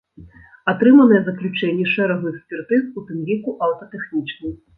Атрыманыя 0.71 1.19
заключэнні 1.27 1.85
шэрагу 1.93 2.25
экспертыз, 2.33 2.81
у 3.01 3.05
тым 3.11 3.21
ліку 3.29 3.55
аўтатэхнічнай. 3.69 4.53